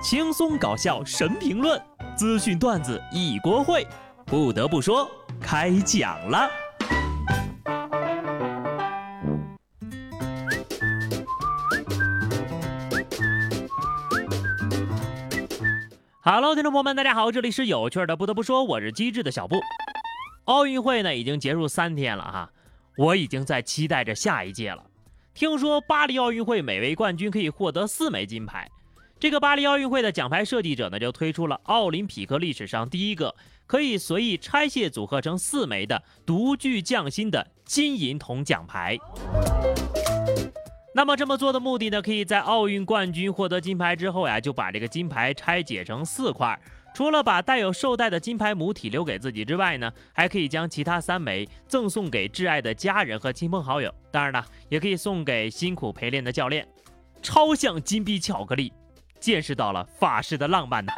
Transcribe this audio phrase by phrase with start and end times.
[0.00, 1.80] 轻松搞笑神评论，
[2.16, 3.84] 资讯段子一锅烩。
[4.24, 5.10] 不得不说，
[5.40, 6.48] 开讲了。
[16.22, 18.16] Hello，听众朋友们，大家好，这里是有趣的。
[18.16, 19.56] 不得不说，我是机智的小布。
[20.44, 22.50] 奥运会呢，已经结束三天了哈，
[22.96, 24.84] 我已经在期待着下一届了。
[25.34, 28.67] 听说巴黎奥运会每位冠军可以获得四枚金牌。
[29.20, 33.34] 这个巴黎奥运会的奖牌设计者呢，就推出了奥林匹克历史上第一个
[33.66, 38.96] 可以随意拆卸组合成四枚的独具匠心的金银铜奖牌。
[40.94, 46.56] 那么这么做的目的呢，可以在奥运冠军获得金牌之后呀，就把这个金牌拆解成四块，
[46.94, 53.92] 除了把带有绶带的金牌母体留给自己之外呢，还可以将其他三枚赠送给挚爱的家人和亲朋好友。
[54.12, 56.64] 当然了，也可以送给辛苦陪练的教练。
[57.20, 58.72] 超像金币巧克力。
[59.20, 60.92] 见识到了法式的浪漫呐！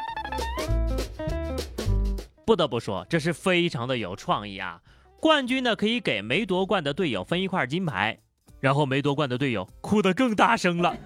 [2.45, 4.81] 不得不说，这是非常的有创意啊！
[5.21, 8.19] 冠军呢可以给没夺冠的队友分一块金牌，
[8.59, 10.97] 然后没夺冠的队友哭得更大声了，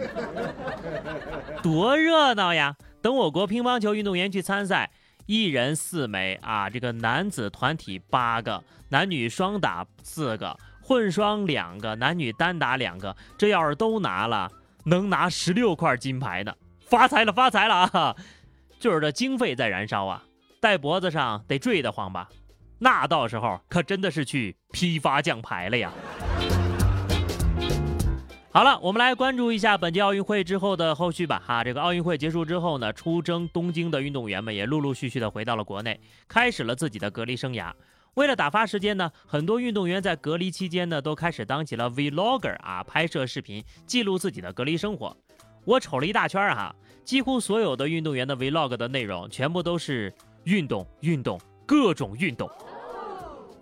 [1.63, 2.77] 多热闹呀！
[3.03, 4.91] 等我国乒乓球运动员去参赛，
[5.27, 14.51] 一人四枚啊，这个男子团体八个，男女双打四个，混双两个，男女单打两个，这要是都拿了，
[14.85, 16.55] 能拿十六块金牌呢！
[16.87, 18.17] 发财了，发财了啊！
[18.79, 20.23] 就是这经费在燃烧啊，
[20.61, 22.29] 戴脖子上得坠得慌吧？
[22.79, 25.93] 那到时候可真的是去批发奖牌了呀！
[28.53, 31.43] 好了，我们来关注一下本届奥运会之后的后续吧。
[31.45, 37.73] 哈，这个奥运会结束之后呢，出征东京的运动员们也陆陆续续的回到了国内，开始了自己的隔离生涯。
[38.15, 45.17] 为了打发时间呢，很多运动员在隔离期间呢，都开始当起了 vlogger 啊，拍摄视频记录自己的隔离生活。
[45.65, 50.13] 我瞅了一大圈儿哈，几乎所有的运动员的 vlog 的内容全部都是
[50.45, 52.51] 运动、运动、各种运动。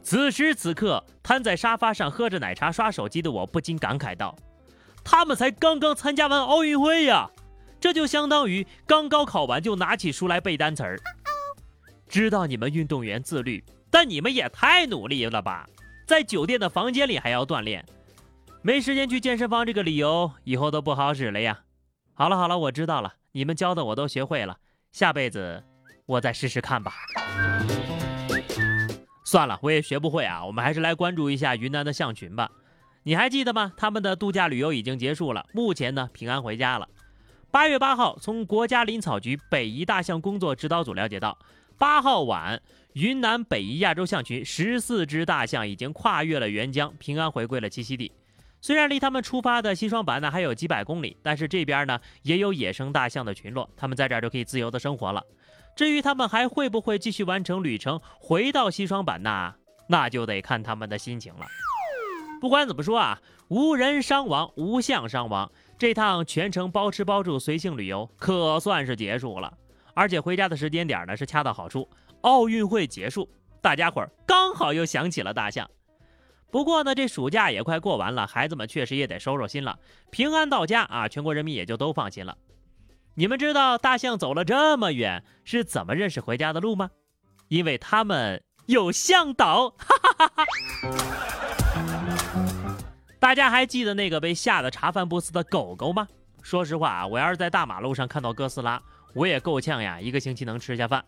[0.03, 4.37] 此时此刻，瘫在沙发上喝着奶茶刷手机的我不禁感慨道
[5.05, 7.31] ：“他们才刚刚参加完奥运会呀，
[7.79, 10.99] 这就相当于刚高考完就拿起书来背单词儿。”
[12.09, 15.69] 知道你们运动员自律，但你们也太努力了吧？
[16.05, 17.85] 在酒店的房间里还要锻炼，
[18.61, 21.61] 没时间去健身房这个理由以后都不好使了呀。
[22.15, 24.59] 好了好了，我知道了，你们教的我都学会了，
[24.93, 25.65] 下辈子
[26.07, 26.93] 我再试试看吧。
[29.25, 32.51] 算了，我也学不会啊，我们还是来关注一下云南的象群吧。
[33.05, 33.73] 你还记得吗？
[33.77, 36.87] 他们的度假旅游已经结束了，目前呢平安回家了。
[37.51, 41.37] 八月八号，从国家林草局北宜大象工作指导组了解到，
[41.79, 42.61] 八号晚，
[42.93, 48.13] 云南北宜亚洲象群十四只大象已经跨越了沅江，平安回归了栖息地。
[48.63, 55.21] 虽然离他们出发的西双版纳还有几百公里，但是这边呢也有野生大象的群落，他们在这儿就可以自由的生活了。
[55.75, 59.53] 至于他们还会不会继续完成旅程回到西双版纳，
[59.89, 61.45] 那就得看他们的心情了。
[62.41, 69.53] 不管怎么说啊，无人伤亡，无象伤亡，这趟全程包吃包住随性旅游可算是结束了。
[69.93, 71.89] 而且回家的时间点呢是恰到好处，
[72.21, 73.29] 奥运会结束，
[73.61, 75.69] 大家伙儿刚好又想起了大象。
[76.53, 79.79] 不过呢，这暑假也快过完了，孩子们确实也得收收心了。
[80.11, 82.37] 平安到家啊，全国人民也就都放心了。
[83.15, 86.91] 你们知道大象走了这么远是怎么认识回家的路吗？
[87.49, 89.71] 因为他们有向导。
[89.71, 90.45] 哈哈哈哈
[93.19, 96.07] 大家还记得那个被吓得茶饭不思的狗狗吗？
[96.43, 98.79] 说实话啊，我要是在大马路上看到哥斯拉，
[99.15, 101.03] 我也够呛呀，一个星期能吃下饭。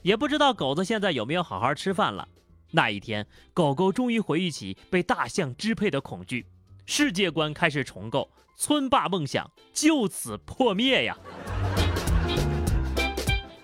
[0.00, 2.26] 也不知道狗子现在有没有好好吃饭了。
[2.72, 6.46] 那一天，狗狗终于回忆起被大象支配的恐惧，
[6.86, 11.16] 世界观开始重构，村霸梦想就此破灭呀！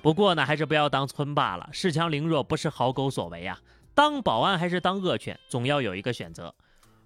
[0.02, 3.58] 不过呢，还是不要当村霸了，恃强凌弱不是好狗所为呀。
[3.94, 6.54] 当保安还是当恶犬，总要有一个选择。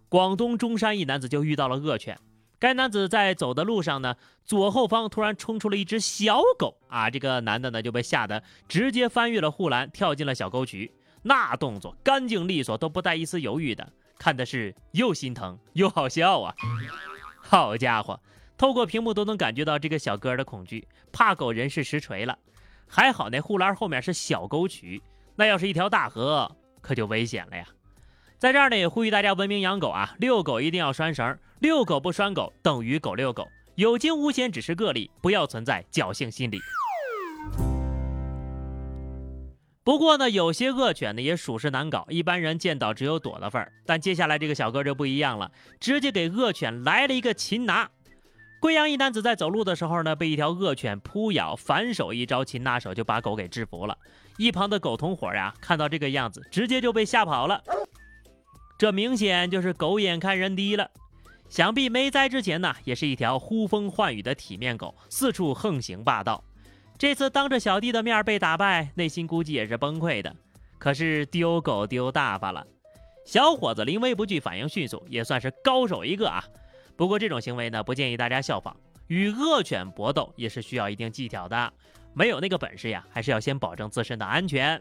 [0.09, 2.19] 广东中山一男子就遇到了恶犬，
[2.59, 10.93] 该男子在走的路上呢，左后方突然冲出了一只小狗啊，这个男的呢就被吓得直接翻越了护栏，跳进了小沟渠。
[11.23, 16.55] 那动作干净利索，都不带一丝犹豫的，看的是又心疼又好笑啊！
[17.39, 18.19] 好家伙，
[18.57, 22.39] 透过屏幕都能感觉到这个小哥的恐惧，怕狗人是实锤了。
[22.87, 25.03] 还好那护栏后面是小沟渠，
[25.37, 26.51] 那要是一条大河，
[26.81, 27.65] 可就危险了呀！
[28.39, 36.59] 在这儿呢，也呼吁大家文明养狗啊，遛狗一定要拴绳，遛狗不拴狗等于狗遛狗，有惊无险只是个例，不要存在侥幸心理。
[39.91, 43.73] 不过呢，有些恶犬呢也属实难搞，一般人见到只有躲的份儿。
[43.85, 45.51] 但接下来这个小哥就不一样了，
[45.81, 47.91] 直接给恶犬来了一个擒拿。
[48.61, 53.99] 贵阳一男子在走路的时候呢，被一条恶犬扑咬，反手一招擒拿手就把狗给制服了。
[54.39, 57.61] 一旁的狗同伙呀，看到这个样子，直接就被吓跑了。
[58.79, 60.89] 这明显就是狗眼看人低了。
[61.49, 66.45] 想必没栽之前呢，也是一条呼风唤雨的体面狗，四处横行霸道。
[67.01, 70.37] 这次当着小弟的面被打败，内心估计也是崩溃的。
[70.77, 72.67] 可是丢狗丢大发了，
[73.25, 76.45] 小伙子临危不惧，反应迅速，也算是高手一个啊。
[76.97, 78.77] 不过这种行为呢，不建议大家效仿。
[79.07, 81.73] 与恶犬搏斗也是需要一定技巧的，
[82.13, 84.79] 没有那个本事呀，还是要先保证自身的安全。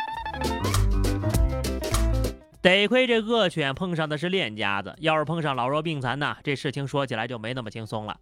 [2.62, 8.20] 得亏这恶犬碰上的是练家子，要是碰上老弱病残呢，这事情说起来就没那么轻松了。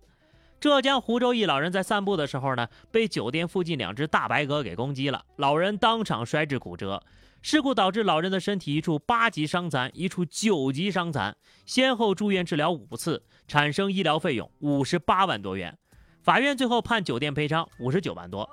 [0.60, 7.02] 浙江湖州一老人在散步的时候呢，被酒店附近两只大白鹅给攻击了，老人当场摔至骨折。
[7.44, 15.78] 事故导致老人的身体一处八级伤残，一处九级伤残，先后住院治疗五次，产生医疗费用五十八万多元。
[16.24, 18.50] 法院最后判酒店赔偿五十九万多。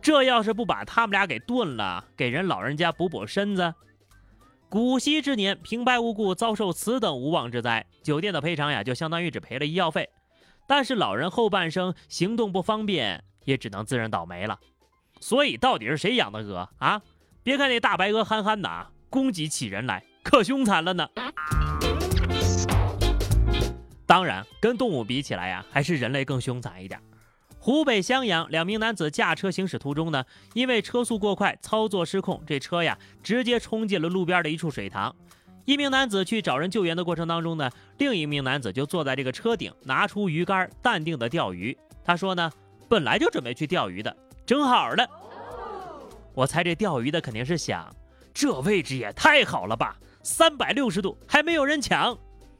[0.00, 3.74] 这要是不把他们俩给炖了，给人老人家补补身子。
[4.70, 10.08] 古稀之年，平白无故遭受此等无妄之灾，酒店的赔偿呀，就相当于只赔了医药费。
[10.66, 14.58] 但是老人后半生行动不方便，也只能自认倒霉了。
[15.20, 17.00] 所以到底是谁养的鹅啊？
[17.42, 21.08] 别看那大白鹅憨憨的啊，攻击起人来可凶残了呢。
[24.04, 27.00] 当然，跟动物比起来呀，还是人类更凶残一点。
[27.58, 30.24] 湖北襄阳两名男子驾车行驶途中呢，
[30.54, 35.14] 因为车速过快，操作失控，这车呀直接冲进了路边的一处水塘。
[35.66, 37.68] 一名男子去找人救援的过程当中呢，
[37.98, 41.76] 另一名男子就坐在这个车顶，拿出鱼竿，淡定的钓鱼。
[42.04, 42.50] 他说呢，
[42.88, 44.16] 本来就准备去钓鱼的，
[44.46, 45.08] 正好的。
[46.34, 47.92] 我猜这钓鱼的肯定是想，
[48.32, 52.16] 这位置也太好了吧，三百六十度还没有人抢，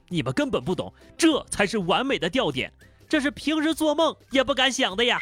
[0.09, 2.73] 你们根本不懂，这才是完美的钓点，
[3.09, 5.21] 这是平时做梦也不敢想的呀。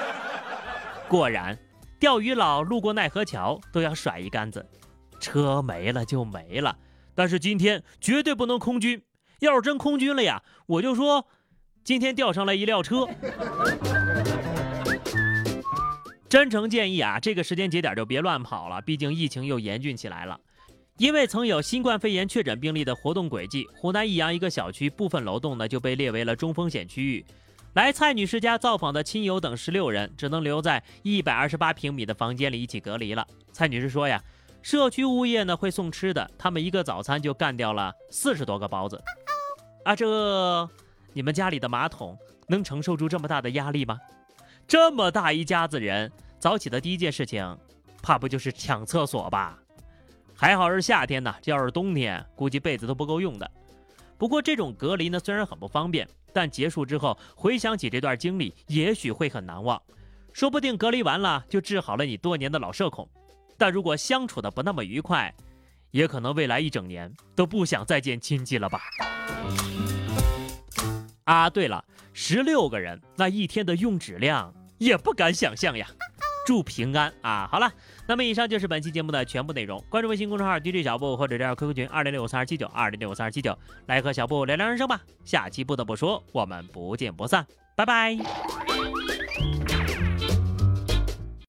[1.06, 1.58] 果然，
[2.00, 4.64] 钓鱼佬路过奈何桥都要甩一竿子，
[5.28, 6.78] 车没了就没了，
[7.14, 9.02] 但是今天绝对不能空军，
[9.40, 11.26] 要是真空军了呀，我就说
[11.84, 13.06] 今天钓上来一辆车。
[16.30, 20.40] 真诚建议啊，这个时间节点就别乱跑了，毕竟疫情又严峻起来了。
[20.96, 27.24] 因为曾有新冠肺炎确诊病例的活动轨迹，湖南益阳一个小区部分楼栋呢就被列为了中风险区域。
[27.74, 33.26] 来蔡女士家造访的亲友等十六人，只能留在一百二十八平米的房间里一起隔离了。
[33.52, 34.22] 蔡女士说呀，
[34.62, 39.00] 社区物业呢会送吃的，他们一个早餐就干掉了四十多个包子。
[39.84, 40.68] 啊，这
[41.12, 42.18] 你们家里的马桶
[42.48, 43.98] 能承受住这么大的压力吗？
[44.66, 47.56] 这么大一家子人，早起的第一件事情，
[48.02, 49.58] 怕不就是抢厕所吧？
[50.34, 53.50] 还好是夏天呢，这要是冬天，估计被子都不够用的。
[54.18, 59.80] 不过这种隔离呢，虽然很不方便，但结束之后回想起这段经历，也许会很难忘。
[60.32, 63.08] 说不定隔离完了就治好了你多年的老社恐。
[63.58, 65.34] 但如果相处的不那么愉快，
[65.90, 68.80] 也可能未来一整年都不想再见亲戚了吧？
[71.24, 71.84] 啊，对了，
[72.14, 74.54] 十六个人，那一天的用纸量。
[74.78, 75.88] 也不敢想象呀，
[76.46, 77.48] 祝平安啊！
[77.50, 77.68] 好了，
[78.06, 79.84] 那么以上就是本期节目的全部内容。
[79.88, 85.00] 关注微信公众号 DJ 小布或者加入 QQ 群二零六五三二七九二零六三二七九，来和小布聊聊人生吧。
[85.24, 87.44] 下期不得不说，我们不见不散，
[87.74, 88.67] 拜拜。